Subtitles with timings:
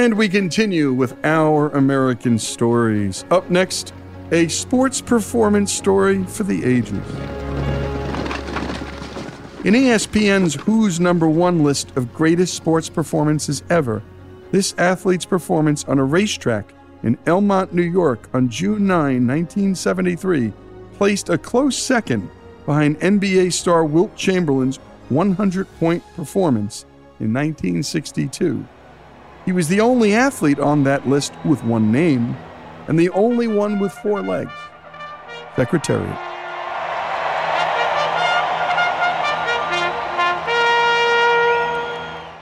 [0.00, 3.26] And we continue with our American stories.
[3.30, 3.92] Up next,
[4.32, 7.06] a sports performance story for the ages.
[9.66, 14.02] In ESPN's Who's Number One list of greatest sports performances ever,
[14.52, 16.72] this athlete's performance on a racetrack
[17.02, 20.50] in Elmont, New York on June 9, 1973,
[20.94, 22.30] placed a close second
[22.64, 24.78] behind NBA star Wilt Chamberlain's
[25.10, 26.86] 100 point performance
[27.20, 28.64] in 1962.
[29.44, 32.36] He was the only athlete on that list with one name,
[32.88, 34.52] and the only one with four legs
[35.56, 36.18] Secretariat.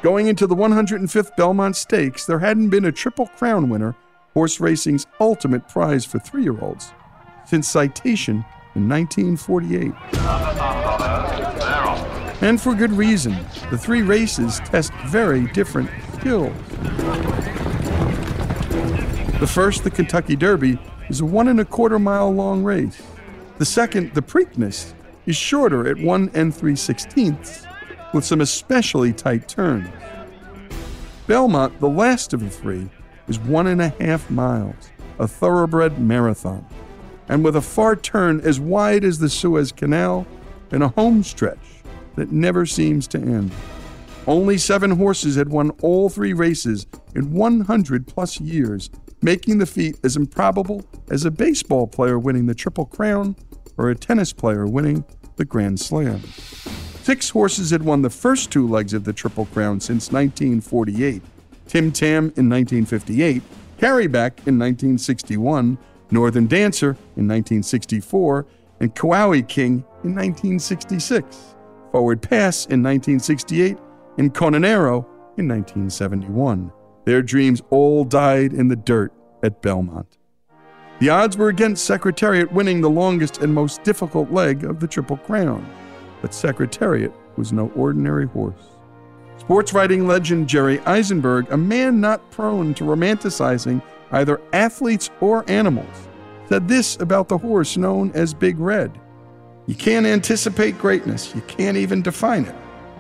[0.03, 3.97] Going into the 105th Belmont Stakes, there hadn't been a Triple Crown winner,
[4.35, 6.93] horse racing's ultimate prize for three year olds,
[7.45, 8.45] since Citation
[8.77, 10.78] in 1948.
[12.41, 13.37] And for good reason.
[13.71, 16.57] The three races test very different skills.
[19.41, 20.79] The first, the Kentucky Derby,
[21.09, 23.03] is a one and a quarter mile long race.
[23.59, 24.93] The second, the Preakness,
[25.27, 27.67] is shorter at one and three sixteenths,
[28.15, 29.89] with some especially tight turns.
[31.27, 32.89] Belmont, the last of the three,
[33.27, 36.65] is one and a half miles, a thoroughbred marathon,
[37.29, 40.27] and with a far turn as wide as the Suez Canal
[40.71, 41.68] and a home stretch
[42.19, 43.51] that never seems to end.
[44.27, 48.91] Only seven horses had won all three races in 100 plus years,
[49.23, 53.35] making the feat as improbable as a baseball player winning the Triple Crown
[53.79, 55.05] or a tennis player winning
[55.37, 56.21] the Grand Slam.
[57.03, 61.23] Six horses had won the first two legs of the Triple Crown since 1948
[61.69, 63.43] Tim Tam in 1958,
[63.79, 65.79] Carryback in 1961,
[66.11, 68.47] Northern Dancer in 1964,
[68.81, 71.55] and Kauai King in 1966.
[71.91, 73.77] Forward Pass in 1968,
[74.19, 75.05] and Canonero
[75.37, 76.73] in 1971.
[77.05, 79.13] Their dreams all died in the dirt
[79.43, 80.19] at Belmont.
[81.01, 85.17] The odds were against Secretariat winning the longest and most difficult leg of the Triple
[85.17, 85.65] Crown,
[86.21, 88.63] but Secretariat was no ordinary horse.
[89.39, 93.81] Sports writing legend Jerry Izenberg, a man not prone to romanticizing
[94.11, 96.09] either athletes or animals,
[96.49, 98.91] said this about the horse known as Big Red.
[99.69, 102.55] You can't anticipate greatness, you can't even define it.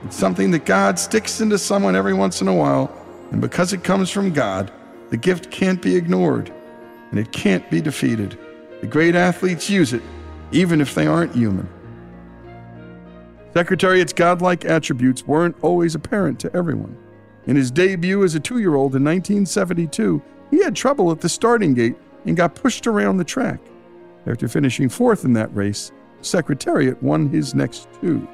[0.04, 2.94] It's something that God sticks into someone every once in a while,
[3.32, 4.70] and because it comes from God,
[5.08, 6.52] the gift can't be ignored
[7.10, 8.38] and it can't be defeated.
[8.82, 10.02] The great athletes use it,
[10.52, 11.66] even if they aren't human.
[13.54, 16.98] Secretariat's godlike attributes weren't always apparent to everyone.
[17.46, 21.30] In his debut as a two year old in 1972, he had trouble at the
[21.30, 23.58] starting gate and got pushed around the track.
[24.26, 28.26] After finishing fourth in that race, Secretariat won his next two.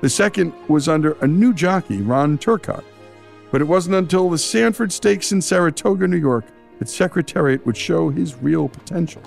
[0.00, 2.84] The second was under a new jockey, Ron Turcotte.
[3.50, 6.44] But it wasn't until the Sanford Stakes in Saratoga, New York,
[6.78, 9.22] that Secretariat would show his real potential.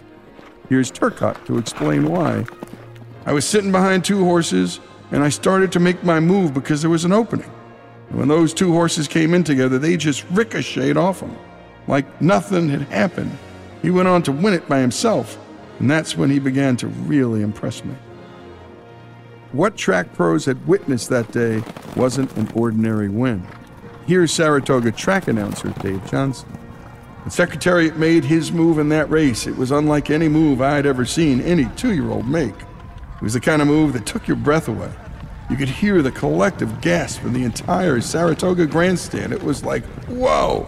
[0.69, 2.45] Here's Turcotte to explain why.
[3.25, 4.79] I was sitting behind two horses,
[5.11, 7.49] and I started to make my move because there was an opening.
[8.09, 11.35] And when those two horses came in together, they just ricocheted off him,
[11.87, 13.37] like nothing had happened.
[13.81, 15.37] He went on to win it by himself,
[15.79, 17.95] and that's when he began to really impress me.
[19.51, 21.63] What track pros had witnessed that day
[21.95, 23.47] wasn't an ordinary win.
[24.05, 26.49] Here's Saratoga track announcer Dave Johnson.
[27.25, 29.47] The Secretariat made his move in that race.
[29.47, 32.55] It was unlike any move I'd ever seen any two year old make.
[32.55, 34.91] It was the kind of move that took your breath away.
[35.49, 39.33] You could hear the collective gasp from the entire Saratoga grandstand.
[39.33, 40.67] It was like, whoa,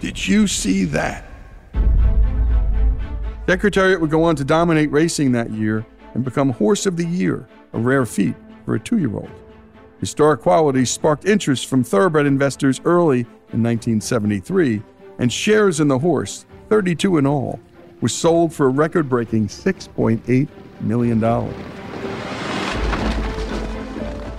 [0.00, 1.25] did you see that?
[3.46, 7.46] Secretariat would go on to dominate racing that year and become Horse of the Year,
[7.74, 8.34] a rare feat
[8.64, 9.30] for a two year old.
[10.00, 13.20] Historic qualities sparked interest from thoroughbred investors early
[13.52, 14.82] in 1973
[15.20, 17.60] and shares in the horse, 32 in all,
[18.00, 20.48] was sold for a record breaking $6.8
[20.80, 21.22] million.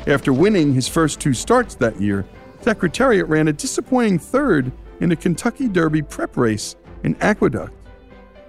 [0.05, 2.25] After winning his first two starts that year,
[2.61, 7.76] Secretariat ran a disappointing third in a Kentucky Derby prep race in Aqueduct.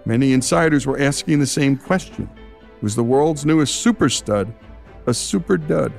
[0.08, 2.30] Many insiders were asking the same question
[2.80, 4.54] Was the world's newest super stud
[5.06, 5.92] a super dud?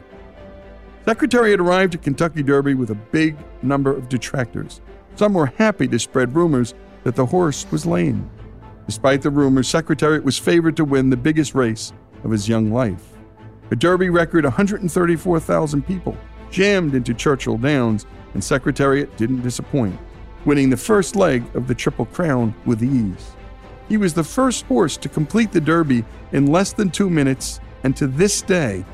[1.06, 4.82] Secretariat arrived at Kentucky Derby with a big number of detractors.
[5.14, 6.74] Some were happy to spread rumors
[7.04, 8.28] that the horse was lame.
[8.88, 13.14] Despite the rumors, Secretariat was favored to win the biggest race of his young life.
[13.70, 16.18] A Derby record 134,000 people
[16.50, 20.00] jammed into Churchill Downs, and Secretariat didn't disappoint,
[20.46, 23.36] winning the first leg of the Triple Crown with ease.
[23.90, 27.98] He was the first horse to complete the Derby in less than two minutes, and
[27.98, 28.86] to this day,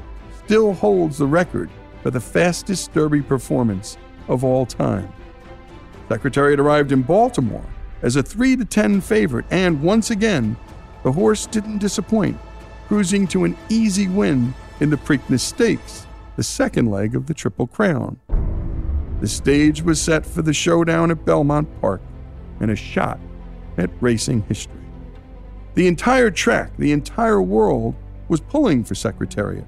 [0.46, 1.70] still holds the record
[2.02, 3.98] for the fastest Derby performance
[4.30, 5.12] of all time.
[6.08, 7.66] Secretariat arrived in Baltimore
[8.04, 10.56] as a 3 to 10 favorite, and once again,
[11.04, 12.38] the horse didn't disappoint,
[12.88, 16.06] cruising to an easy win in the Preakness Stakes,
[16.38, 18.18] the second leg of the Triple Crown.
[19.20, 22.02] The stage was set for the showdown at Belmont Park
[22.60, 23.20] and a shot
[23.78, 24.85] at racing history.
[25.75, 27.95] The entire track, the entire world,
[28.30, 29.66] was pulling for Secretariat.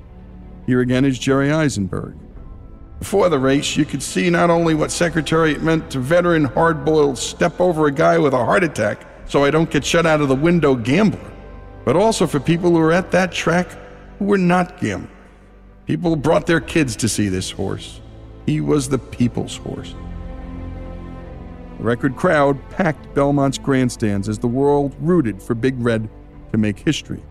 [0.65, 2.17] Here again is Jerry Izenberg.
[2.99, 7.17] Before the race, you could see not only what Secretariat meant to veteran hard boiled
[7.17, 10.29] step over a guy with a heart attack so I don't get shut out of
[10.29, 11.31] the window gambler,
[11.85, 13.67] but also for people who were at that track
[14.17, 15.11] who were not gamblers.
[15.85, 18.01] People brought their kids to see this horse.
[18.45, 19.93] He was the people's horse.
[21.77, 26.09] The record crowd packed Belmont's grandstands as the world rooted for Big Red
[26.51, 27.21] to make history.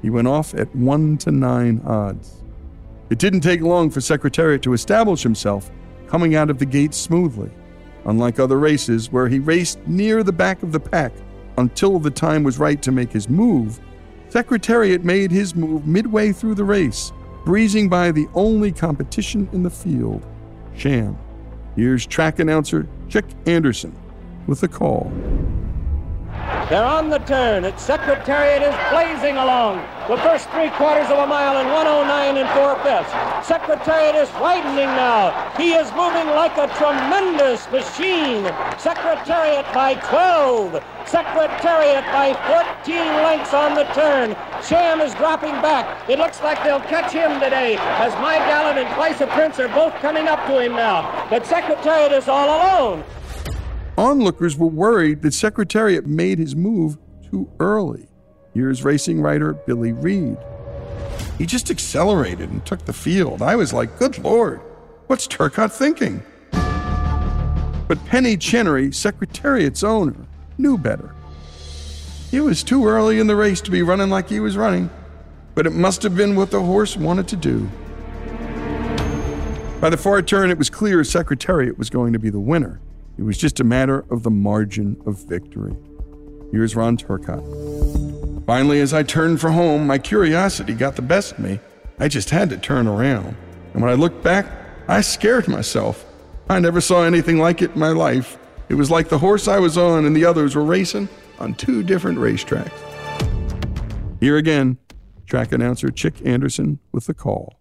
[0.00, 2.42] He went off at 1 to 9 odds.
[3.10, 5.70] It didn't take long for Secretariat to establish himself,
[6.06, 7.50] coming out of the gate smoothly.
[8.06, 11.12] Unlike other races, where he raced near the back of the pack
[11.58, 13.80] until the time was right to make his move,
[14.30, 17.12] Secretariat made his move midway through the race,
[17.44, 20.24] breezing by the only competition in the field,
[20.74, 21.18] Sham.
[21.76, 23.92] Here's track announcer Chick Anderson
[24.46, 25.10] with the call.
[26.70, 27.64] They're on the turn.
[27.64, 29.82] Its Secretariat is blazing along.
[30.06, 33.10] The first three quarters of a mile in 109 and four fifths.
[33.44, 35.34] Secretariat is widening now.
[35.58, 38.46] He is moving like a tremendous machine.
[38.78, 40.78] Secretariat by 12.
[41.06, 42.96] Secretariat by 14
[43.26, 44.36] lengths on the turn.
[44.62, 46.08] Sham is dropping back.
[46.08, 49.66] It looks like they'll catch him today as My Gallant and Twice a Prince are
[49.74, 51.26] both coming up to him now.
[51.30, 53.02] But Secretariat is all alone.
[54.00, 56.96] Onlookers were worried that Secretariat made his move
[57.30, 58.08] too early.
[58.54, 60.38] Here's racing writer Billy Reed.
[61.36, 63.42] He just accelerated and took the field.
[63.42, 64.62] I was like, good lord,
[65.06, 66.22] what's Turcotte thinking?
[66.50, 70.16] But Penny Chenery, Secretariat's owner,
[70.56, 71.14] knew better.
[72.32, 74.88] It was too early in the race to be running like he was running,
[75.54, 77.68] but it must have been what the horse wanted to do.
[79.78, 82.80] By the far turn, it was clear Secretariat was going to be the winner.
[83.20, 85.76] It was just a matter of the margin of victory.
[86.52, 88.46] Here's Ron Turcotte.
[88.46, 91.60] Finally, as I turned for home, my curiosity got the best of me.
[91.98, 93.36] I just had to turn around.
[93.74, 94.46] And when I looked back,
[94.88, 96.06] I scared myself.
[96.48, 98.38] I never saw anything like it in my life.
[98.70, 101.06] It was like the horse I was on and the others were racing
[101.38, 102.72] on two different racetracks.
[104.20, 104.78] Here again,
[105.26, 107.54] track announcer Chick Anderson with the call.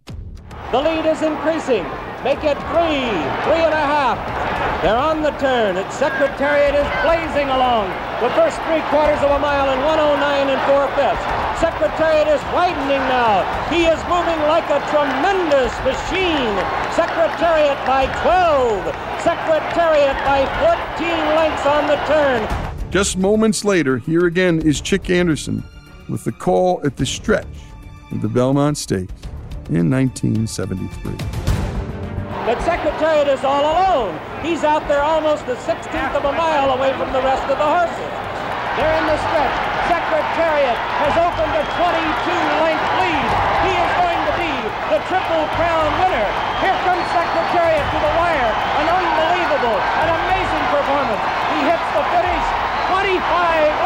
[0.72, 1.86] The lead is increasing.
[2.24, 3.08] Make it three,
[3.48, 4.20] three and a half.
[4.84, 5.78] They're on the turn.
[5.78, 7.88] Its Secretariat is blazing along.
[8.20, 11.24] The first three quarters of a mile in 109 and four fifths.
[11.64, 13.48] Secretariat is widening now.
[13.72, 16.60] He is moving like a tremendous machine.
[16.92, 18.84] Secretariat by 12.
[19.24, 20.44] Secretariat by
[21.00, 21.08] 14
[21.40, 22.92] lengths on the turn.
[22.92, 25.64] Just moments later, here again is Chick Anderson
[26.10, 27.48] with the call at the stretch
[28.12, 29.14] of the Belmont Stakes
[29.70, 31.49] in 1973.
[32.46, 34.14] But Secretariat is all alone.
[34.46, 37.66] He's out there almost a 16th of a mile away from the rest of the
[37.66, 38.12] horses.
[38.78, 39.58] They're in the stretch.
[39.90, 43.30] Secretariat has opened a 22-length lead.
[43.66, 44.54] He is going to be
[44.94, 46.28] the Triple Crown winner.
[46.62, 48.52] Here comes Secretariat to the wire.
[48.78, 51.24] An unbelievable, an amazing performance.
[51.50, 52.46] He hits the finish
[52.94, 53.20] 25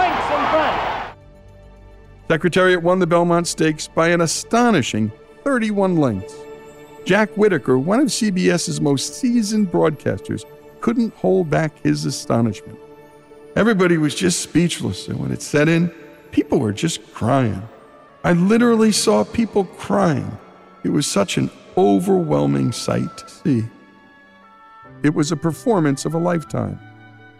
[0.04, 0.76] lengths in front.
[2.28, 5.12] Secretariat won the Belmont Stakes by an astonishing
[5.44, 6.36] 31 lengths.
[7.06, 10.46] Jack Whitaker, one of CBS's most seasoned broadcasters,
[10.80, 12.80] couldn't hold back his astonishment.
[13.56, 15.90] Everybody was just speechless, and when it set in,
[16.32, 17.62] people were just crying.
[18.24, 20.38] I literally saw people crying.
[20.84, 23.66] It was such an overwhelming sight to see.
[25.04, 26.80] It was a performance of a lifetime.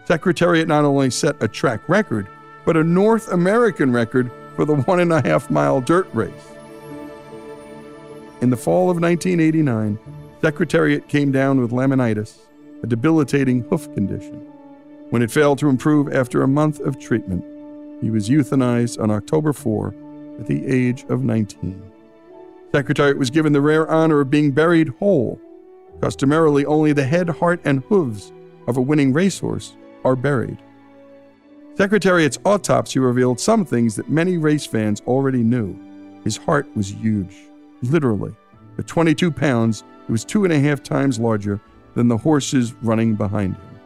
[0.04, 2.28] Secretariat not only set a track record,
[2.66, 6.53] but a North American record for the one and a half mile dirt race.
[8.44, 9.98] In the fall of 1989,
[10.42, 12.40] Secretariat came down with laminitis,
[12.82, 14.46] a debilitating hoof condition.
[15.08, 17.42] When it failed to improve after a month of treatment,
[18.02, 19.94] he was euthanized on October 4
[20.40, 21.90] at the age of 19.
[22.70, 25.40] Secretariat was given the rare honor of being buried whole.
[26.02, 28.30] Customarily, only the head, heart, and hooves
[28.68, 29.74] of a winning racehorse
[30.04, 30.58] are buried.
[31.78, 35.74] Secretariat's autopsy revealed some things that many race fans already knew.
[36.24, 37.34] His heart was huge
[37.82, 38.34] literally.
[38.78, 41.60] At 22 pounds, it was two and a half times larger
[41.94, 43.80] than the horses running behind him.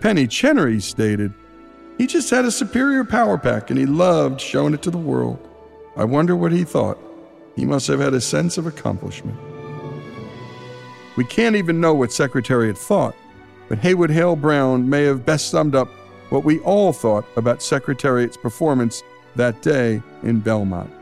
[0.00, 1.32] Penny Chenery stated,
[1.98, 5.38] He just had a superior power pack and he loved showing it to the world.
[5.96, 6.98] I wonder what he thought.
[7.54, 9.38] He must have had a sense of accomplishment.
[11.16, 13.16] We can't even know what Secretariat thought,
[13.68, 15.88] but Heywood Hale Brown may have best summed up
[16.28, 19.02] what we all thought about Secretariat's performance
[19.36, 20.92] that day in Belmont.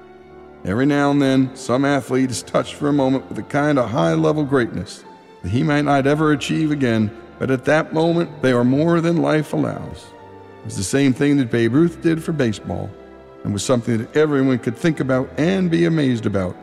[0.65, 3.91] Every now and then, some athlete is touched for a moment with a kind of
[3.91, 5.05] high level greatness
[5.43, 9.19] that he might not ever achieve again, but at that moment, they are more than
[9.19, 10.07] life allows.
[10.61, 12.89] It was the same thing that Babe Ruth did for baseball,
[13.43, 16.57] and was something that everyone could think about and be amazed about.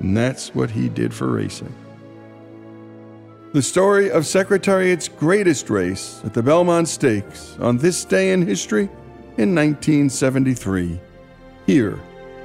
[0.00, 1.72] And that's what he did for racing.
[3.52, 8.90] The story of Secretariat's greatest race at the Belmont Stakes on this day in history
[9.38, 11.00] in 1973.
[11.64, 11.98] Here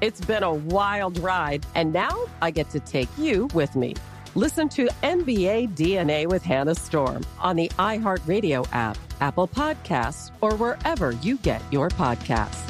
[0.00, 3.94] It's been a wild ride, and now I get to take you with me.
[4.34, 11.10] Listen to NBA DNA with Hannah Storm on the iHeartRadio app, Apple Podcasts, or wherever
[11.10, 12.66] you get your podcasts.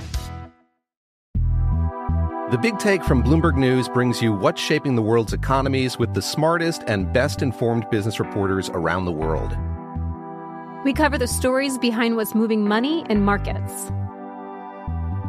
[2.51, 6.23] The Big Take from Bloomberg News brings you what's shaping the world's economies with the
[6.23, 9.57] smartest and best informed business reporters around the world.
[10.85, 13.93] We cover the stories behind what's moving money and markets